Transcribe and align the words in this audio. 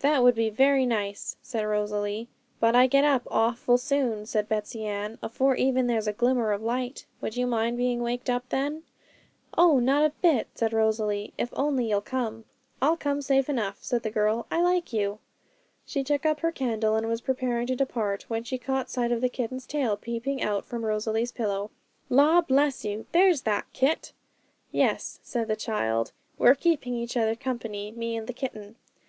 'That 0.00 0.24
would 0.24 0.34
be 0.34 0.50
very 0.50 0.84
nice!' 0.84 1.36
said 1.42 1.62
Rosalie. 1.62 2.26
'But 2.58 2.74
I 2.74 2.88
get 2.88 3.04
up 3.04 3.22
awful 3.30 3.78
soon,' 3.78 4.26
said 4.26 4.48
Betsey 4.48 4.84
Ann, 4.84 5.16
'afore 5.22 5.54
ever 5.56 5.80
there's 5.84 6.08
a 6.08 6.12
glimmer 6.12 6.50
of 6.50 6.60
light; 6.60 7.06
would 7.20 7.36
you 7.36 7.46
mind 7.46 7.76
being 7.76 8.00
waked 8.02 8.28
up 8.28 8.42
then?' 8.48 8.82
'Oh, 9.56 9.78
not 9.78 10.04
a 10.04 10.12
bit,' 10.22 10.48
said 10.56 10.72
Rosalie, 10.72 11.32
'if 11.38 11.50
only 11.52 11.88
you'll 11.88 12.00
come.' 12.00 12.46
'I'll 12.82 12.96
come 12.96 13.22
safe 13.22 13.48
enough,' 13.48 13.78
said 13.84 14.02
the 14.02 14.10
girl. 14.10 14.48
'I 14.50 14.60
like 14.60 14.92
you!' 14.92 15.20
She 15.86 16.02
took 16.02 16.26
up 16.26 16.40
her 16.40 16.50
candle 16.50 16.96
and 16.96 17.06
was 17.06 17.20
preparing 17.20 17.68
to 17.68 17.76
depart 17.76 18.24
when 18.28 18.42
she 18.42 18.58
caught 18.58 18.90
sight 18.90 19.12
of 19.12 19.20
the 19.20 19.28
kitten's 19.28 19.68
tail 19.68 19.96
peeping 19.96 20.42
out 20.42 20.64
from 20.64 20.84
Rosalie's 20.84 21.30
pillow. 21.30 21.70
'La, 22.08 22.40
bless 22.40 22.84
you! 22.84 23.06
there's 23.12 23.42
that 23.42 23.66
kit!' 23.72 24.12
'Yes,' 24.72 25.20
said 25.22 25.46
the 25.46 25.54
child; 25.54 26.10
'we're 26.38 26.56
keeping 26.56 26.94
each 26.94 27.16
other 27.16 27.36
company, 27.36 27.92
me 27.92 28.16
and 28.16 28.26
the 28.26 28.32
kitten.' 28.32 28.74